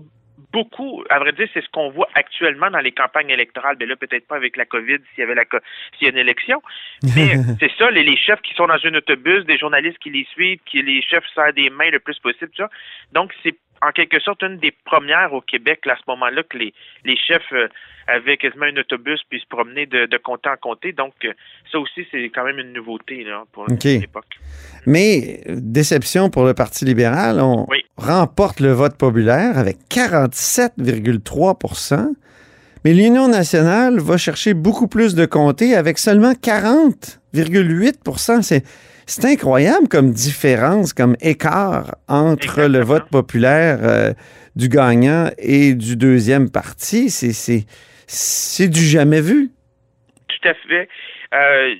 beaucoup, 0.52 1.04
à 1.10 1.18
vrai 1.18 1.32
dire, 1.32 1.48
c'est 1.52 1.62
ce 1.62 1.68
qu'on 1.70 1.90
voit 1.90 2.08
actuellement 2.14 2.70
dans 2.70 2.80
les 2.80 2.92
campagnes 2.92 3.30
électorales. 3.30 3.76
Mais 3.78 3.86
là, 3.86 3.96
peut-être 3.96 4.26
pas 4.26 4.36
avec 4.36 4.56
la 4.56 4.64
COVID 4.64 4.98
s'il 5.14 5.20
y 5.20 5.22
avait 5.22 5.34
la 5.34 5.44
s'il 5.98 6.06
y 6.06 6.06
a 6.06 6.10
une 6.10 6.18
élection. 6.18 6.62
Mais 7.16 7.36
c'est 7.60 7.70
ça, 7.78 7.90
les, 7.90 8.02
les 8.02 8.16
chefs 8.16 8.40
qui 8.42 8.54
sont 8.54 8.66
dans 8.66 8.78
un 8.84 8.94
autobus, 8.94 9.44
des 9.44 9.58
journalistes 9.58 9.98
qui 9.98 10.10
les 10.10 10.26
suivent, 10.32 10.58
qui 10.66 10.82
les 10.82 11.02
chefs 11.02 11.24
serrent 11.34 11.52
des 11.52 11.70
mains 11.70 11.90
le 11.90 12.00
plus 12.00 12.18
possible, 12.18 12.50
tout 12.50 12.62
ça. 12.62 12.70
Donc, 13.12 13.32
c'est 13.42 13.56
en 13.82 13.92
quelque 13.92 14.20
sorte 14.20 14.42
une 14.42 14.58
des 14.58 14.72
premières 14.84 15.32
au 15.32 15.40
Québec 15.40 15.86
là, 15.86 15.94
à 15.94 15.96
ce 15.96 16.02
moment-là 16.08 16.42
que 16.42 16.58
les, 16.58 16.74
les 17.04 17.16
chefs 17.16 17.50
euh, 17.52 17.68
avaient 18.08 18.36
quasiment 18.36 18.66
un 18.66 18.76
autobus 18.76 19.20
puis 19.28 19.40
se 19.40 19.46
promenaient 19.46 19.86
de, 19.86 20.04
de 20.06 20.16
comté 20.18 20.48
en 20.50 20.56
comté. 20.56 20.92
Donc, 20.92 21.14
euh, 21.24 21.32
ça 21.72 21.78
aussi, 21.78 22.04
c'est 22.10 22.24
quand 22.34 22.44
même 22.44 22.58
une 22.58 22.72
nouveauté 22.72 23.22
là, 23.24 23.44
pour 23.52 23.66
l'époque. 23.68 24.26
Mais 24.86 25.40
déception 25.46 26.28
pour 26.30 26.44
le 26.44 26.52
Parti 26.54 26.84
libéral, 26.84 27.38
on 27.40 27.64
Oui. 27.68 27.84
remporte 27.96 28.58
le 28.60 28.72
vote 28.72 28.96
populaire 28.98 29.56
avec 29.56 29.76
47,3% 29.90 32.08
mais 32.84 32.92
l'Union 32.94 33.28
nationale 33.28 33.98
va 34.00 34.16
chercher 34.16 34.54
beaucoup 34.54 34.88
plus 34.88 35.14
de 35.14 35.26
comtés 35.26 35.74
avec 35.74 35.98
seulement 35.98 36.32
40,8% 36.32 38.40
C'est 38.42 38.64
c'est 39.10 39.26
incroyable 39.26 39.88
comme 39.88 40.12
différence, 40.12 40.92
comme 40.92 41.16
écart 41.20 41.94
entre 42.08 42.62
le 42.62 42.80
vote 42.80 43.08
populaire 43.10 43.78
euh, 43.82 44.12
du 44.56 44.68
gagnant 44.68 45.28
et 45.38 45.74
du 45.74 45.96
deuxième 45.96 46.50
parti. 46.50 47.10
C'est- 47.10 47.32
C'est 47.32 47.64
c'est 48.06 48.68
du 48.68 48.80
jamais 48.80 49.20
vu. 49.20 49.50
Tout 50.28 50.48
à 50.48 50.54
fait. 50.54 50.88
Euh, 51.32 51.74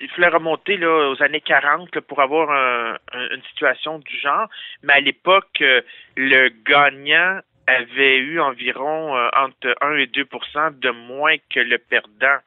il 0.00 0.08
fallait 0.10 0.28
remonter 0.28 0.76
là, 0.76 1.10
aux 1.10 1.20
années 1.22 1.40
40 1.40 1.92
là, 1.94 2.00
pour 2.02 2.20
avoir 2.20 2.48
un- 2.50 2.94
un- 3.12 3.34
une 3.34 3.42
situation 3.50 3.98
du 3.98 4.16
genre. 4.20 4.48
Mais 4.84 4.92
à 4.94 5.00
l'époque, 5.00 5.58
euh, 5.60 5.80
le 6.16 6.50
gagnant 6.64 7.40
avait 7.66 8.18
eu 8.18 8.38
environ 8.40 9.16
euh, 9.16 9.28
entre 9.36 9.74
1 9.80 9.96
et 9.96 10.06
2% 10.06 10.70
de 10.80 10.90
moins 10.90 11.34
que 11.52 11.58
le 11.60 11.78
perdant. 11.78 12.38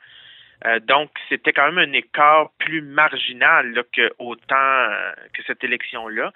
Euh, 0.66 0.80
donc, 0.80 1.10
c'était 1.30 1.54
quand 1.54 1.72
même 1.72 1.90
un 1.90 1.94
écart 1.94 2.52
plus 2.60 2.82
marginal 2.82 3.72
là, 3.74 3.84
que 3.92 4.12
autant 4.20 4.56
euh, 4.56 5.12
que 5.34 5.42
cette 5.48 5.64
élection-là. 5.64 6.32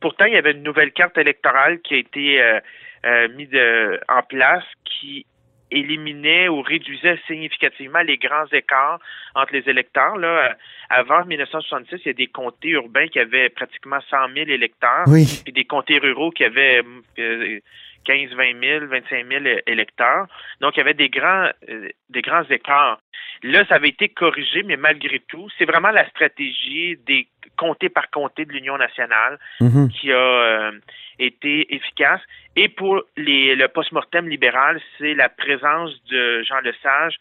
Pourtant, 0.00 0.24
il 0.26 0.34
y 0.34 0.36
avait 0.36 0.52
une 0.52 0.62
nouvelle 0.62 0.92
carte 0.92 1.18
électorale 1.18 1.80
qui 1.80 1.94
a 1.94 1.98
été 1.98 2.42
euh, 2.42 2.60
euh, 3.04 3.28
mise 3.28 3.50
de- 3.50 4.00
en 4.08 4.22
place 4.22 4.64
qui 4.84 5.26
éliminait 5.70 6.48
ou 6.48 6.62
réduisait 6.62 7.18
significativement 7.26 8.00
les 8.00 8.18
grands 8.18 8.46
écarts 8.52 9.00
entre 9.34 9.52
les 9.52 9.68
électeurs. 9.68 10.16
Là. 10.16 10.56
Avant 10.90 11.24
1966, 11.24 11.96
il 12.04 12.06
y 12.06 12.10
a 12.10 12.12
des 12.12 12.26
comtés 12.28 12.68
urbains 12.70 13.08
qui 13.08 13.18
avaient 13.18 13.48
pratiquement 13.48 13.98
100 14.08 14.28
000 14.34 14.48
électeurs 14.48 15.04
Oui. 15.08 15.26
puis 15.44 15.52
des 15.52 15.64
comtés 15.64 15.98
ruraux 15.98 16.30
qui 16.30 16.44
avaient 16.44 16.82
euh, 17.18 17.58
15, 18.04 18.30
20 18.34 18.60
000, 18.62 18.86
25 18.86 19.26
000 19.26 19.44
électeurs. 19.66 20.26
Donc, 20.60 20.76
il 20.76 20.78
y 20.78 20.82
avait 20.82 20.94
des 20.94 21.08
grands, 21.08 21.50
euh, 21.68 21.88
des 22.10 22.22
grands 22.22 22.44
écarts. 22.44 23.00
Là, 23.42 23.64
ça 23.66 23.76
avait 23.76 23.88
été 23.90 24.08
corrigé, 24.08 24.62
mais 24.62 24.76
malgré 24.76 25.20
tout, 25.20 25.48
c'est 25.58 25.64
vraiment 25.64 25.90
la 25.90 26.08
stratégie 26.10 26.96
des 27.06 27.28
comtés 27.56 27.88
par 27.88 28.10
comté 28.10 28.44
de 28.44 28.52
l'Union 28.52 28.76
nationale 28.76 29.38
Mhm. 29.60 29.88
qui 29.90 30.12
a 30.12 30.16
euh, 30.16 30.72
été 31.18 31.74
efficace. 31.74 32.20
Et 32.56 32.68
pour 32.68 33.02
les, 33.16 33.54
le 33.54 33.68
post-mortem 33.68 34.28
libéral, 34.28 34.80
c'est 34.98 35.14
la 35.14 35.28
présence 35.28 35.90
de 36.06 36.42
Jean 36.42 36.60
Lesage. 36.60 37.16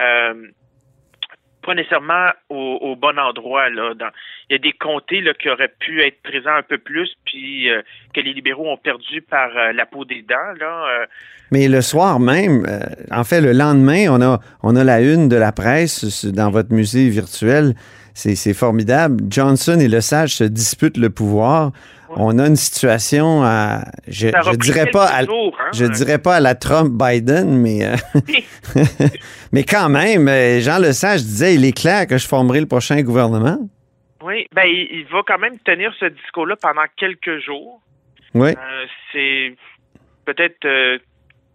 Euh, 0.00 0.48
pas 1.64 1.74
nécessairement 1.74 2.30
au, 2.48 2.96
bon 2.96 3.18
endroit. 3.18 3.68
Là, 3.70 3.92
il 4.50 4.52
y 4.52 4.56
a 4.56 4.58
des 4.58 4.72
comtés 4.72 5.20
là, 5.20 5.32
qui 5.34 5.48
auraient 5.48 5.72
pu 5.78 6.02
être 6.02 6.22
présents 6.22 6.54
un 6.56 6.62
peu 6.62 6.78
plus, 6.78 7.10
puis 7.24 7.70
euh, 7.70 7.82
que 8.14 8.20
les 8.20 8.32
libéraux 8.32 8.70
ont 8.70 8.76
perdu 8.76 9.22
par 9.22 9.48
euh, 9.56 9.72
la 9.72 9.86
peau 9.86 10.04
des 10.04 10.22
dents. 10.22 10.52
Là, 10.60 10.86
euh, 10.88 11.06
Mais 11.50 11.68
le 11.68 11.80
soir 11.80 12.20
même, 12.20 12.66
en 13.10 13.24
fait, 13.24 13.40
le 13.40 13.52
lendemain, 13.52 14.06
on 14.10 14.20
a, 14.20 14.40
on 14.62 14.76
a 14.76 14.84
la 14.84 15.00
une 15.00 15.28
de 15.28 15.36
la 15.36 15.52
presse 15.52 16.24
dans 16.26 16.50
votre 16.50 16.72
musée 16.72 17.08
virtuel. 17.08 17.74
C'est 18.14 18.54
formidable. 18.54 19.24
Johnson 19.28 19.78
et 19.80 19.88
Lesage 19.88 20.36
se 20.36 20.44
disputent 20.44 20.98
le 20.98 21.10
pouvoir. 21.10 21.72
On 22.16 22.38
a 22.38 22.46
une 22.46 22.56
situation 22.56 23.42
à, 23.42 23.84
je, 24.06 24.28
je 24.28 24.56
dirais 24.56 24.86
pas 24.90 25.06
à, 25.06 25.24
jours, 25.24 25.56
hein. 25.60 25.70
je 25.74 25.84
dirais 25.84 26.18
pas 26.18 26.36
à 26.36 26.40
la 26.40 26.54
Trump-Biden, 26.54 27.58
mais, 27.60 27.84
euh, 27.84 27.96
mais 29.52 29.64
quand 29.64 29.88
même, 29.88 30.28
euh, 30.28 30.60
Jean 30.60 30.78
Lesage 30.78 31.22
disait, 31.22 31.54
il 31.54 31.64
est 31.64 31.76
clair 31.76 32.06
que 32.06 32.18
je 32.18 32.26
formerai 32.26 32.60
le 32.60 32.66
prochain 32.66 33.00
gouvernement. 33.02 33.58
Oui, 34.22 34.46
ben 34.52 34.64
il, 34.64 34.88
il 34.90 35.06
va 35.06 35.22
quand 35.26 35.38
même 35.38 35.58
tenir 35.60 35.92
ce 35.98 36.06
discours-là 36.06 36.56
pendant 36.56 36.84
quelques 36.96 37.40
jours. 37.40 37.80
Oui. 38.34 38.50
Euh, 38.50 38.86
c'est 39.12 39.54
peut-être 40.24 41.00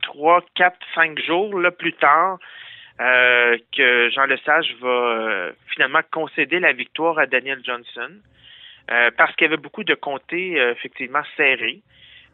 trois, 0.01 0.44
quatre, 0.56 0.80
cinq 0.94 1.20
jours 1.20 1.60
là, 1.60 1.72
plus 1.72 1.94
tard 1.94 2.38
euh, 3.01 3.58
que 3.75 4.10
Jean 4.10 4.25
Lesage 4.25 4.75
va 4.82 5.51
finalement 5.74 6.01
concéder 6.12 6.60
la 6.60 6.74
victoire 6.74 7.18
à 7.18 7.25
Daniel 7.25 7.60
Johnson 7.66 8.12
euh, 8.91 9.12
parce 9.17 9.36
qu'il 9.36 9.46
y 9.46 9.48
avait 9.48 9.62
beaucoup 9.62 9.84
de 9.84 9.93
comtés 9.93 10.60
euh, 10.60 10.72
effectivement 10.72 11.22
serrés. 11.38 11.81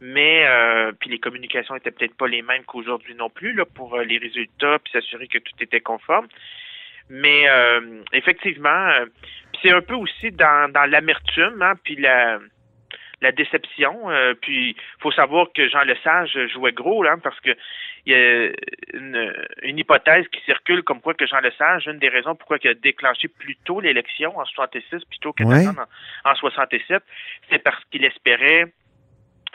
Mais 0.01 0.45
euh, 0.45 0.91
puis 0.99 1.09
les 1.09 1.19
communications 1.19 1.75
étaient 1.75 1.91
peut-être 1.91 2.15
pas 2.15 2.27
les 2.27 2.41
mêmes 2.41 2.63
qu'aujourd'hui 2.65 3.15
non 3.15 3.29
plus 3.29 3.53
là 3.53 3.65
pour 3.65 3.95
euh, 3.95 4.03
les 4.03 4.17
résultats 4.17 4.77
puis 4.79 4.91
s'assurer 4.91 5.27
que 5.27 5.37
tout 5.37 5.53
était 5.61 5.81
conforme. 5.81 6.27
Mais 7.09 7.45
effectivement, 8.13 8.89
c'est 9.61 9.71
un 9.71 9.81
peu 9.81 9.93
aussi 9.93 10.31
dans, 10.31 10.71
dans 10.71 10.89
l'amertume, 10.89 11.61
hein, 11.61 11.73
puis 11.83 11.97
la, 11.97 12.39
la 13.25 13.31
déception. 13.31 14.09
euh, 14.09 14.33
puis 14.39 14.75
faut 14.99 15.11
savoir 15.11 15.47
que 15.53 15.67
Jean 15.67 15.81
Lesage 15.83 16.37
jouait 16.53 16.71
gros, 16.71 17.03
là, 17.03 17.15
parce 17.23 17.39
que 17.41 17.51
il 18.05 18.13
y 18.13 18.15
a 18.15 18.51
une, 18.93 19.33
une 19.63 19.77
hypothèse 19.79 20.27
qui 20.29 20.39
circule 20.45 20.83
comme 20.83 21.01
quoi 21.01 21.13
que 21.15 21.25
Jean 21.25 21.39
Lesage, 21.39 21.87
une 21.87 21.99
des 21.99 22.09
raisons 22.09 22.35
pourquoi 22.35 22.57
il 22.63 22.69
a 22.69 22.73
déclenché 22.75 23.27
plus 23.27 23.55
tôt 23.65 23.79
l'élection 23.81 24.37
en 24.37 24.45
66 24.45 25.03
plutôt 25.05 25.33
que 25.33 25.43
Ouais. 25.43 25.63
d'attendre 25.65 25.87
en, 26.23 26.31
en 26.31 26.35
67, 26.35 27.03
c'est 27.49 27.59
parce 27.63 27.83
qu'il 27.91 28.05
espérait 28.05 28.65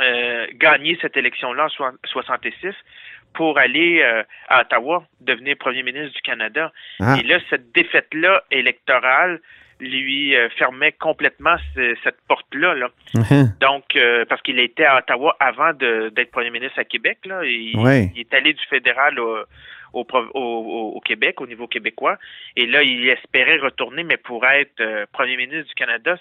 euh, 0.00 0.46
gagner 0.54 0.98
cette 1.00 1.16
élection-là 1.16 1.64
en 1.66 1.68
soix- 1.68 1.92
66 2.06 2.74
pour 3.34 3.58
aller 3.58 4.00
euh, 4.02 4.24
à 4.48 4.62
Ottawa, 4.62 5.04
devenir 5.20 5.56
premier 5.56 5.82
ministre 5.84 6.14
du 6.14 6.22
Canada. 6.22 6.72
Ah. 7.00 7.16
Et 7.18 7.22
là, 7.22 7.38
cette 7.50 7.70
défaite-là 7.72 8.42
électorale 8.50 9.40
lui 9.80 10.36
euh, 10.36 10.48
fermait 10.50 10.92
complètement 10.92 11.56
ce- 11.74 11.96
cette 12.04 12.20
porte-là. 12.28 12.74
Là. 12.74 12.88
Mhm. 13.14 13.54
Donc, 13.60 13.84
euh, 13.96 14.24
parce 14.28 14.42
qu'il 14.42 14.58
était 14.58 14.84
à 14.84 14.98
Ottawa 14.98 15.36
avant 15.40 15.72
de- 15.74 16.10
d'être 16.10 16.30
premier 16.30 16.50
ministre 16.50 16.78
à 16.78 16.84
Québec. 16.84 17.18
Là, 17.24 17.44
il, 17.44 17.72
il 18.14 18.20
est 18.20 18.34
allé 18.34 18.52
du 18.52 18.64
fédéral 18.68 19.18
au, 19.18 19.38
au, 19.92 20.04
au- 20.94 21.00
Québec, 21.00 21.40
au 21.40 21.46
niveau 21.46 21.66
québécois. 21.66 22.16
Et 22.56 22.66
là, 22.66 22.82
il 22.82 23.08
espérait 23.08 23.58
retourner, 23.58 24.04
mais 24.04 24.16
pour 24.16 24.46
être 24.46 24.80
euh, 24.80 25.06
premier 25.12 25.36
ministre 25.36 25.68
du 25.68 25.74
Canada, 25.74 26.16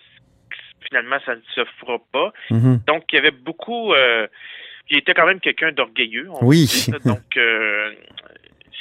finalement, 0.88 1.18
ça 1.26 1.36
ne 1.36 1.42
se 1.54 1.64
fera 1.80 1.98
pas. 2.12 2.34
Mhm. 2.50 2.80
Donc, 2.88 3.04
il 3.12 3.16
y 3.16 3.20
avait 3.20 3.32
beaucoup. 3.32 3.94
euh, 3.94 4.28
il 4.92 4.98
était 4.98 5.14
quand 5.14 5.28
même 5.28 5.40
quelqu'un 5.40 5.72
d'orgueilleux. 5.72 6.28
on 6.32 6.48
Oui. 6.48 6.66
dit. 6.66 6.92
Donc, 7.06 7.38
euh, 7.38 7.94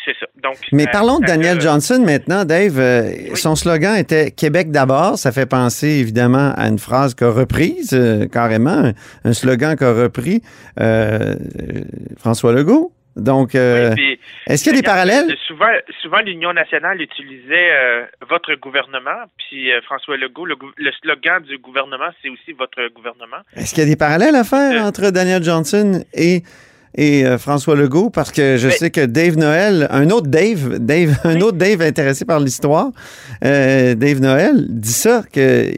c'est 0.04 0.14
ça. 0.18 0.26
Donc, 0.42 0.56
Mais 0.72 0.84
ça- 0.84 0.90
parlons 0.90 1.18
de 1.20 1.26
Daniel 1.26 1.58
a- 1.58 1.60
Johnson 1.60 2.02
maintenant, 2.04 2.44
Dave. 2.44 2.78
Euh, 2.78 3.34
Son 3.34 3.54
slogan 3.56 3.96
était 3.96 4.30
Québec 4.30 4.70
d'abord. 4.70 5.18
Ça 5.18 5.32
fait 5.32 5.46
penser 5.46 5.88
évidemment 5.88 6.52
à 6.56 6.68
une 6.68 6.78
phrase 6.78 7.14
qu'a 7.14 7.30
reprise, 7.30 7.90
euh, 7.92 8.26
carrément, 8.26 8.70
un, 8.70 8.92
un 9.24 9.32
slogan 9.32 9.76
qu'a 9.76 9.92
repris 9.92 10.42
euh, 10.80 11.34
euh, 11.60 11.80
François 12.18 12.52
Legault. 12.52 12.92
Donc, 13.16 13.56
euh, 13.56 13.94
Oui, 13.96 14.20
est-ce 14.46 14.62
qu'il 14.62 14.72
y 14.72 14.76
a 14.76 14.80
des 14.80 14.86
parallèles? 14.86 15.28
euh, 15.28 15.34
Souvent, 15.48 15.66
souvent 16.02 16.20
l'Union 16.20 16.52
nationale 16.52 17.00
utilisait 17.02 17.70
euh, 17.72 18.04
votre 18.30 18.54
gouvernement, 18.54 19.24
puis 19.38 19.72
euh, 19.72 19.80
François 19.82 20.16
Legault, 20.16 20.46
le, 20.46 20.54
slogan 21.02 21.42
du 21.42 21.58
gouvernement, 21.58 22.10
c'est 22.22 22.28
aussi 22.28 22.52
votre 22.56 22.78
gouvernement. 22.94 23.38
Est-ce 23.56 23.74
qu'il 23.74 23.82
y 23.82 23.86
a 23.86 23.90
des 23.90 23.96
parallèles 23.96 24.36
à 24.36 24.44
faire 24.44 24.84
Euh, 24.84 24.86
entre 24.86 25.10
Daniel 25.10 25.42
Johnson 25.42 26.04
et, 26.14 26.44
et 26.98 27.24
euh, 27.24 27.38
François 27.38 27.76
Legault? 27.76 28.10
Parce 28.10 28.30
que 28.32 28.56
je 28.58 28.66
Mais- 28.66 28.72
sais 28.74 28.90
que 28.90 29.06
Dave 29.06 29.36
Noël, 29.38 29.86
un 29.90 30.10
autre 30.10 30.26
Dave, 30.26 30.78
Dave 30.78 31.16
un 31.24 31.36
Oui. 31.36 31.42
autre 31.42 31.56
Dave 31.56 31.80
intéressé 31.82 32.24
par 32.26 32.40
l'histoire, 32.40 32.88
euh, 33.44 33.94
Dave 33.94 34.20
Noël, 34.20 34.66
dit 34.68 34.92
ça, 34.92 35.22
que 35.32 35.70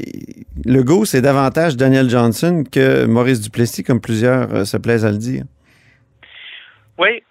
Legault, 0.65 1.05
c'est 1.05 1.21
davantage 1.23 1.77
Daniel 1.77 2.09
Johnson 2.11 2.65
que 2.71 3.05
Maurice 3.05 3.41
Duplessis, 3.41 3.85
comme 3.85 4.01
plusieurs 4.01 4.53
euh, 4.55 4.65
se 4.65 4.77
plaisent 4.77 5.05
à 5.05 5.11
le 5.13 5.19
dire. 5.19 5.45
Oui, 6.99 7.23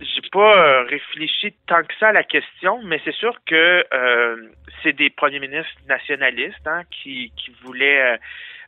j'ai 0.00 0.28
pas 0.32 0.82
réfléchi 0.84 1.54
tant 1.66 1.80
que 1.82 1.94
ça 2.00 2.08
à 2.08 2.12
la 2.12 2.24
question, 2.24 2.80
mais 2.84 3.00
c'est 3.04 3.14
sûr 3.14 3.34
que 3.46 3.84
euh, 3.94 4.36
c'est 4.82 4.92
des 4.92 5.08
premiers 5.08 5.40
ministres 5.40 5.80
nationalistes 5.88 6.66
hein, 6.66 6.82
qui, 6.90 7.32
qui 7.36 7.52
voulaient, 7.64 8.02
euh, 8.02 8.16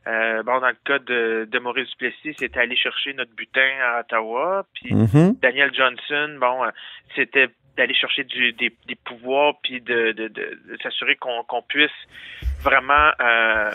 euh, 0.07 0.43
bon, 0.43 0.59
dans 0.59 0.69
le 0.69 0.77
cas 0.85 0.99
de, 0.99 1.47
de 1.49 1.59
Maurice 1.59 1.89
Duplessis, 1.91 2.35
c'était 2.37 2.59
aller 2.59 2.75
chercher 2.75 3.13
notre 3.13 3.33
butin 3.35 3.69
à 3.83 3.99
Ottawa, 4.01 4.65
puis 4.73 4.93
Mhm. 4.93 5.37
Daniel 5.41 5.71
Johnson, 5.73 6.37
bon, 6.39 6.63
euh, 6.63 6.69
c'était 7.15 7.49
d'aller 7.77 7.93
chercher 7.93 8.23
du, 8.25 8.51
des, 8.53 8.75
des 8.87 8.95
pouvoirs 8.95 9.53
puis 9.63 9.79
de, 9.79 10.11
de, 10.11 10.27
de, 10.27 10.59
de 10.69 10.77
s'assurer 10.83 11.15
qu'on 11.15 11.43
qu'on 11.43 11.61
puisse 11.61 11.89
vraiment 12.61 13.11
euh, 13.21 13.71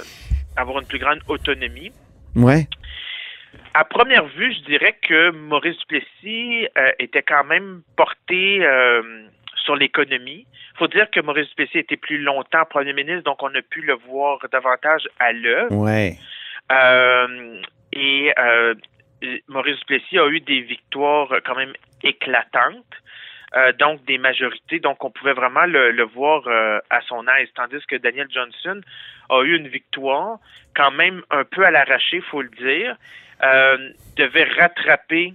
avoir 0.57 0.81
une 0.81 0.87
plus 0.87 0.99
grande 0.99 1.21
autonomie. 1.29 1.93
Ouais. 2.35 2.67
À 3.73 3.85
première 3.85 4.27
vue, 4.27 4.53
je 4.53 4.61
dirais 4.65 4.97
que 5.01 5.31
Maurice 5.31 5.79
Duplessis 5.79 6.69
euh, 6.77 6.91
était 6.99 7.23
quand 7.23 7.45
même 7.45 7.83
porté 7.97 8.65
euh, 8.67 9.27
sur 9.67 9.77
l'économie. 9.77 10.47
faut 10.79 10.87
dire 10.87 11.11
que 11.11 11.21
Maurice 11.21 11.49
Duplessis 11.49 11.79
était 11.79 11.99
plus 11.99 12.19
longtemps 12.19 12.65
premier 12.71 12.95
ministre, 12.95 13.25
donc 13.25 13.43
on 13.43 13.55
a 13.55 13.63
pu 13.63 13.83
le 13.83 13.95
voir 14.09 14.39
davantage 14.51 15.07
à 15.19 15.33
l'œuvre. 15.33 15.75
Ouais. 15.75 16.17
Euh, 16.73 17.61
et 17.93 18.33
euh, 18.39 18.75
Maurice 19.49 19.79
Duplessis 19.81 20.19
a 20.19 20.29
eu 20.29 20.41
des 20.41 20.61
victoires 20.61 21.29
quand 21.45 21.57
même 21.57 21.75
éclatantes. 22.03 22.97
Euh, 23.57 23.73
donc 23.73 24.05
des 24.05 24.19
majorités, 24.19 24.81
donc 24.81 25.05
on 25.05 25.11
pouvait 25.11 25.33
vraiment 25.33 25.67
le, 25.67 25.93
le 25.93 26.03
voir 26.03 26.43
euh, 26.47 26.81
à 26.91 27.01
son 27.03 27.27
aise, 27.29 27.49
tandis 27.55 27.79
que 27.87 27.97
Daniel 27.97 28.27
Johnson 28.29 28.81
a 29.31 29.43
eu 29.43 29.57
une 29.57 29.69
victoire 29.69 30.39
quand 30.75 30.91
même 30.91 31.23
un 31.31 31.45
peu 31.45 31.65
à 31.65 31.71
l'arraché, 31.71 32.21
faut 32.23 32.43
le 32.43 32.51
dire, 32.51 32.97
euh, 33.43 33.91
devait 34.17 34.49
rattraper 34.59 35.35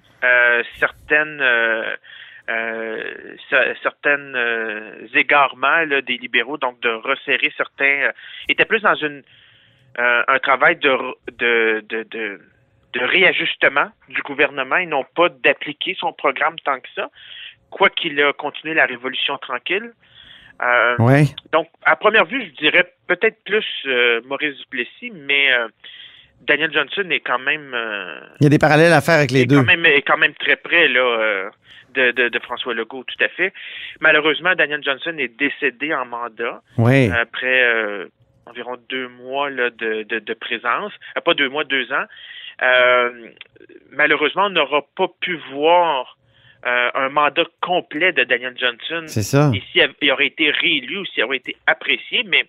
certaines 0.77 1.41
euh, 2.49 3.35
cer- 3.49 3.75
certaines 3.83 4.35
euh, 4.35 5.07
égarements 5.13 5.85
là, 5.85 6.01
des 6.01 6.17
libéraux, 6.17 6.57
donc 6.57 6.79
de 6.81 6.89
resserrer 6.89 7.51
certains, 7.55 7.85
euh, 8.07 8.11
était 8.49 8.65
plus 8.65 8.81
dans 8.81 8.95
une 8.95 9.23
euh, 9.99 10.23
un 10.27 10.39
travail 10.39 10.77
de, 10.77 10.97
de, 11.37 11.83
de, 11.89 12.03
de, 12.03 12.41
de 12.93 12.99
réajustement 13.03 13.89
du 14.07 14.21
gouvernement 14.21 14.77
et 14.77 14.85
non 14.85 15.03
pas 15.15 15.29
d'appliquer 15.29 15.95
son 15.99 16.13
programme 16.13 16.57
tant 16.59 16.79
que 16.79 16.87
ça, 16.95 17.09
quoi 17.69 17.89
qu'il 17.89 18.21
a 18.21 18.31
continué 18.33 18.73
la 18.73 18.85
révolution 18.85 19.37
tranquille. 19.37 19.91
Euh, 20.63 20.95
Ouais. 20.99 21.23
Donc, 21.51 21.67
à 21.85 21.95
première 21.95 22.25
vue, 22.25 22.45
je 22.45 22.51
dirais 22.51 22.93
peut-être 23.07 23.43
plus 23.43 23.65
euh, 23.85 24.21
Maurice 24.25 24.57
Duplessis, 24.59 25.11
mais 25.11 25.51
euh, 25.53 25.67
Daniel 26.41 26.71
Johnson 26.73 27.09
est 27.09 27.19
quand 27.21 27.39
même, 27.39 27.71
euh, 27.73 28.19
Il 28.39 28.43
y 28.43 28.47
a 28.47 28.49
des 28.49 28.59
parallèles 28.59 28.93
à 28.93 29.01
faire 29.01 29.15
avec 29.15 29.31
les 29.31 29.41
est 29.41 29.45
deux. 29.45 29.57
quand 29.57 29.63
même 29.63 29.85
est 29.85 30.01
quand 30.01 30.17
même 30.17 30.33
très 30.35 30.55
près 30.55 30.87
là 30.87 30.99
euh, 30.99 31.49
de, 31.93 32.11
de, 32.11 32.29
de 32.29 32.39
François 32.39 32.73
Legault, 32.73 33.03
tout 33.03 33.23
à 33.23 33.27
fait. 33.29 33.53
Malheureusement, 33.99 34.53
Daniel 34.55 34.83
Johnson 34.83 35.13
est 35.17 35.37
décédé 35.37 35.93
en 35.93 36.05
mandat 36.05 36.61
Oui. 36.77 37.09
après 37.11 37.63
euh, 37.63 38.05
environ 38.47 38.77
deux 38.89 39.07
mois 39.07 39.49
là, 39.49 39.69
de, 39.69 40.03
de, 40.03 40.19
de 40.19 40.33
présence, 40.33 40.91
pas 41.23 41.33
deux 41.33 41.49
mois, 41.49 41.63
deux 41.63 41.91
ans. 41.93 42.05
Malheureusement, 43.91 44.45
on 44.45 44.49
n'aura 44.49 44.81
pas 44.95 45.07
pu 45.19 45.37
voir 45.51 46.17
euh, 46.65 46.89
un 46.93 47.09
mandat 47.09 47.45
complet 47.61 48.13
de 48.13 48.23
Daniel 48.23 48.55
Johnson 48.57 49.03
C'est 49.07 49.23
ça. 49.23 49.51
et 49.53 49.61
s'il 49.71 49.89
il 50.01 50.11
aurait 50.11 50.27
été 50.27 50.49
réélu 50.51 50.97
ou 50.99 51.05
s'il 51.05 51.23
aurait 51.23 51.37
été 51.37 51.55
apprécié, 51.67 52.23
mais 52.25 52.45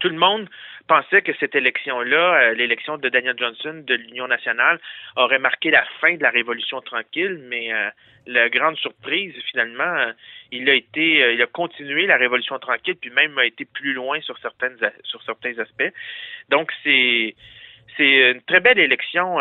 tout 0.00 0.08
le 0.08 0.16
monde 0.18 0.48
pensait 0.86 1.22
que 1.22 1.32
cette 1.40 1.54
élection-là, 1.54 2.34
euh, 2.34 2.54
l'élection 2.54 2.96
de 2.96 3.08
Daniel 3.08 3.36
Johnson 3.38 3.82
de 3.86 3.94
l'Union 3.94 4.28
nationale, 4.28 4.80
aurait 5.16 5.38
marqué 5.38 5.70
la 5.70 5.84
fin 6.00 6.14
de 6.16 6.22
la 6.22 6.30
Révolution 6.30 6.80
tranquille, 6.80 7.40
mais 7.48 7.72
euh, 7.72 7.88
la 8.26 8.48
grande 8.48 8.76
surprise, 8.76 9.34
finalement, 9.50 9.84
euh, 9.84 10.12
il 10.52 10.68
a 10.70 10.74
été, 10.74 11.34
il 11.34 11.42
a 11.42 11.46
continué 11.46 12.06
la 12.06 12.16
Révolution 12.16 12.58
tranquille, 12.58 12.96
puis 13.00 13.10
même 13.10 13.36
a 13.38 13.44
été 13.46 13.64
plus 13.64 13.92
loin 13.92 14.20
sur 14.20 14.38
certaines, 14.38 14.76
a- 14.82 14.92
sur 15.04 15.22
certains 15.24 15.58
aspects. 15.58 15.92
Donc 16.48 16.70
c'est, 16.84 17.34
c'est 17.96 18.30
une 18.32 18.42
très 18.42 18.60
belle 18.60 18.78
élection. 18.78 19.38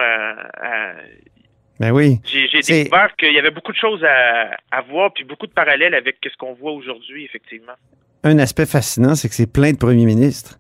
Ben 1.77 1.91
oui. 1.91 2.19
j'ai 2.23 2.47
découvert 2.61 3.13
qu'il 3.17 3.33
y 3.33 3.37
avait 3.37 3.51
beaucoup 3.51 3.73
de 3.73 3.77
choses 3.77 4.01
à, 4.05 4.55
à 4.71 4.81
voir, 4.81 5.11
puis 5.13 5.25
beaucoup 5.25 5.45
de 5.45 5.51
parallèles 5.51 5.93
avec 5.93 6.17
ce 6.23 6.35
qu'on 6.37 6.53
voit 6.53 6.71
aujourd'hui, 6.71 7.25
effectivement. 7.25 7.73
Un 8.23 8.39
aspect 8.39 8.65
fascinant, 8.65 9.13
c'est 9.15 9.27
que 9.27 9.35
c'est 9.35 9.51
plein 9.51 9.73
de 9.73 9.77
premiers 9.77 10.05
ministres 10.05 10.57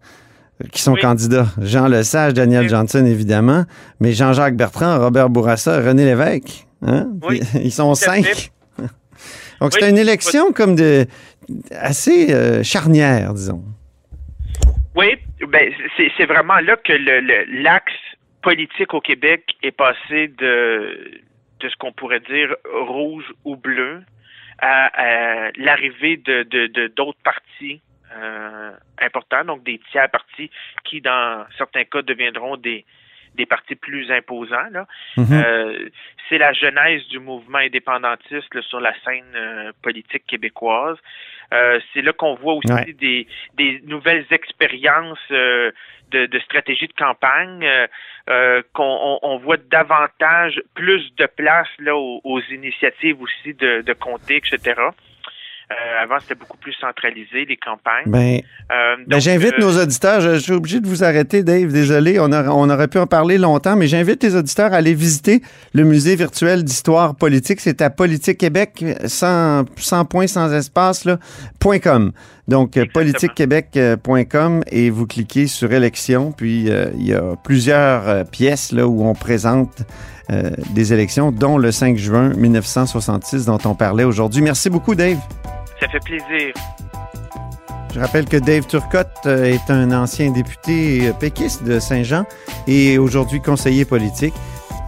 qui 0.71 0.81
sont 0.81 0.93
Oui. 0.93 1.01
candidats. 1.01 1.47
Jean 1.61 1.87
Lesage, 1.87 2.33
Daniel 2.33 2.63
Oui. 2.63 2.69
Johnson, 2.69 3.05
évidemment, 3.05 3.63
mais 3.99 4.13
Jean-Jacques 4.13 4.55
Bertrand, 4.55 4.99
Robert 4.99 5.29
Bourassa, 5.29 5.81
René 5.81 6.05
Lévesque. 6.05 6.65
Hein? 6.81 7.07
Oui, 7.27 7.41
Ils 7.55 7.71
sont 7.71 7.93
cinq. 7.95 8.51
Donc, 9.61 9.73
c'est 9.73 9.89
une 9.89 9.97
élection 9.97 10.51
comme 10.51 10.75
de 10.75 11.05
assez 11.71 12.33
euh, 12.33 12.63
charnière, 12.63 13.33
disons. 13.33 13.63
Oui, 14.95 15.15
ben 15.49 15.71
c'est 15.97 16.09
c'est 16.17 16.25
vraiment 16.25 16.59
là 16.59 16.77
que 16.77 16.93
le- 16.93 17.19
le- 17.19 17.61
l'axe 17.63 17.91
politique 18.41 18.93
au 18.93 19.01
Québec 19.01 19.43
est 19.63 19.71
passé 19.71 20.29
de 20.37 21.21
de 21.61 21.69
ce 21.69 21.75
qu'on 21.79 21.91
pourrait 21.91 22.21
dire 22.21 22.53
rouge 22.87 23.25
ou 23.43 23.55
bleu 23.55 24.01
à, 24.59 24.85
à 25.47 25.51
l'arrivée 25.57 26.17
de 26.17 26.43
de- 26.43 26.67
de- 26.67 26.87
d'autres 26.95 27.17
partis 27.23 27.81
euh, 28.15 28.71
importants, 29.01 29.43
donc 29.45 29.63
des 29.63 29.79
tiers 29.91 30.09
partis 30.09 30.49
qui, 30.83 31.01
dans 31.01 31.45
certains 31.57 31.83
cas, 31.85 32.01
deviendront 32.01 32.57
des 32.57 32.85
des 33.35 33.45
partis 33.45 33.75
plus 33.75 34.09
imposants. 34.11 34.69
Là. 34.71 34.87
Mhm. 35.17 35.25
Euh, 35.33 35.89
c'est 36.29 36.37
la 36.37 36.53
genèse 36.53 37.05
du 37.09 37.19
mouvement 37.19 37.57
indépendantiste 37.57 38.53
là, 38.55 38.61
sur 38.61 38.79
la 38.79 38.93
scène 39.03 39.25
euh, 39.35 39.73
politique 39.81 40.25
québécoise. 40.25 40.97
Euh, 41.53 41.81
c'est 41.93 42.01
là 42.01 42.13
qu'on 42.13 42.35
voit 42.35 42.53
aussi 42.53 42.71
Ouais. 42.71 42.93
des, 42.93 43.27
des 43.55 43.81
nouvelles 43.85 44.25
expériences 44.31 45.19
euh, 45.31 45.71
de, 46.11 46.27
de 46.27 46.39
stratégie 46.39 46.87
de 46.87 46.93
campagne, 46.93 47.63
euh, 47.65 47.87
euh, 48.29 48.61
qu'on 48.73 48.83
on, 48.83 49.19
on 49.21 49.37
voit 49.39 49.57
davantage, 49.57 50.61
plus 50.73 51.13
de 51.17 51.25
place 51.25 51.67
là 51.79 51.95
aux, 51.97 52.21
aux 52.23 52.39
initiatives 52.39 53.21
aussi 53.21 53.53
de, 53.53 53.81
de 53.81 53.93
comté, 53.93 54.37
etc. 54.37 54.81
Euh, 55.71 56.03
avant, 56.03 56.19
c'était 56.19 56.35
beaucoup 56.35 56.57
plus 56.57 56.73
centralisé, 56.73 57.45
les 57.49 57.57
campagnes. 57.57 58.05
Ben, 58.11 58.39
Euh, 58.71 58.95
ben, 59.07 59.19
j'invite 59.19 59.53
euh, 59.59 59.61
nos 59.61 59.81
auditeurs, 59.81 60.21
je, 60.21 60.35
je 60.35 60.39
suis 60.39 60.53
obligé 60.53 60.79
de 60.79 60.87
vous 60.87 61.03
arrêter, 61.03 61.41
Dave, 61.43 61.71
désolé, 61.71 62.19
on, 62.19 62.31
a- 62.31 62.49
on 62.49 62.69
aurait 62.69 62.87
pu 62.87 62.99
en 62.99 63.07
parler 63.07 63.37
longtemps, 63.39 63.75
mais 63.75 63.87
j'invite 63.87 64.21
les 64.23 64.35
auditeurs 64.35 64.73
à 64.73 64.77
aller 64.77 64.93
visiter 64.93 65.41
le 65.73 65.83
musée 65.83 66.15
virtuel 66.15 66.63
d'histoire 66.63 67.15
politique. 67.15 67.59
C'est 67.61 67.81
à 67.81 67.89
Politique 67.89 68.37
Québec, 68.37 68.83
sans, 69.05 69.65
sans 69.77 70.05
point, 70.05 70.27
sans 70.27 70.53
espace, 70.53 71.03
là, 71.05 71.17
point 71.59 71.79
.com. 71.79 72.11
Donc, 72.47 72.77
politiquequebec.com 72.93 74.63
et 74.71 74.89
vous 74.91 75.07
cliquez 75.07 75.47
sur 75.47 75.71
élections, 75.73 76.31
puis 76.31 76.65
il 76.95 77.05
y 77.07 77.13
a 77.13 77.35
plusieurs 77.43 78.25
pièces 78.29 78.71
là 78.71 78.87
où 78.87 79.03
on 79.03 79.13
présente 79.13 79.81
euh, 80.31 80.51
des 80.75 80.91
élections, 80.93 81.31
dont 81.31 81.57
le 81.57 81.71
5 81.71 81.97
juin 81.97 82.29
1966 82.35 83.45
dont 83.45 83.59
on 83.65 83.75
parlait 83.75 84.03
aujourd'hui. 84.03 84.41
Merci 84.41 84.69
beaucoup, 84.69 84.95
Dave. 84.95 85.17
Ça 85.79 85.87
fait 85.87 85.99
plaisir. 85.99 86.53
Je 87.95 87.99
rappelle 88.01 88.25
que 88.25 88.35
Dave 88.35 88.67
Turcotte 88.67 89.07
euh, 89.25 89.45
est 89.45 89.69
un 89.69 89.93
ancien 89.93 90.31
député 90.31 91.07
euh, 91.07 91.13
péquiste 91.13 91.63
de 91.63 91.79
Saint-Jean 91.79 92.25
et 92.67 92.97
aujourd'hui 92.97 93.41
conseiller 93.41 93.85
politique. 93.85 94.33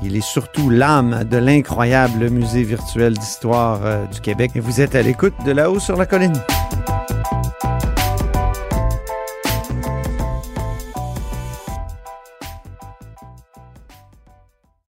Il 0.02 0.18
est 0.18 0.26
surtout 0.26 0.70
l'âme 0.70 1.24
de 1.24 1.38
l'incroyable 1.38 2.30
musée 2.30 2.64
virtuel 2.64 3.14
d'histoire 3.14 3.80
euh, 3.86 4.06
du 4.08 4.20
Québec. 4.20 4.52
Et 4.56 4.60
vous 4.60 4.82
êtes 4.82 4.94
à 4.94 5.02
l'écoute 5.02 5.36
de 5.46 5.52
là-haut 5.54 5.80
sur 5.80 5.96
la 5.96 6.06
colline. 6.06 6.34